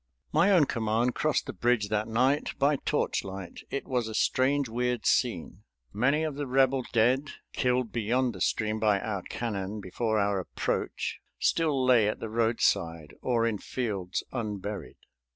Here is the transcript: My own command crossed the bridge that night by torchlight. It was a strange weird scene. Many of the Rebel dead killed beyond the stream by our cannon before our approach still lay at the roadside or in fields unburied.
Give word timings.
My 0.31 0.49
own 0.51 0.65
command 0.65 1.13
crossed 1.13 1.45
the 1.45 1.53
bridge 1.53 1.89
that 1.89 2.07
night 2.07 2.55
by 2.57 2.77
torchlight. 2.77 3.59
It 3.69 3.87
was 3.87 4.07
a 4.07 4.15
strange 4.15 4.67
weird 4.67 5.05
scene. 5.05 5.61
Many 5.93 6.23
of 6.23 6.33
the 6.33 6.47
Rebel 6.47 6.83
dead 6.91 7.29
killed 7.53 7.91
beyond 7.91 8.33
the 8.33 8.41
stream 8.41 8.79
by 8.79 8.99
our 8.99 9.21
cannon 9.21 9.79
before 9.79 10.17
our 10.17 10.39
approach 10.39 11.19
still 11.37 11.85
lay 11.85 12.07
at 12.09 12.17
the 12.19 12.29
roadside 12.29 13.13
or 13.21 13.45
in 13.45 13.59
fields 13.59 14.23
unburied. 14.31 14.97